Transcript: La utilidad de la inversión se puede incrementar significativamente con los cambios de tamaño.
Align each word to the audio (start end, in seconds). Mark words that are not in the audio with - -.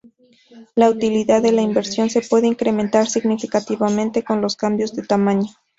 La 0.73 0.89
utilidad 0.89 1.43
de 1.43 1.51
la 1.51 1.61
inversión 1.61 2.09
se 2.09 2.21
puede 2.21 2.47
incrementar 2.47 3.07
significativamente 3.07 4.23
con 4.23 4.41
los 4.41 4.55
cambios 4.55 4.95
de 4.95 5.03
tamaño. 5.03 5.45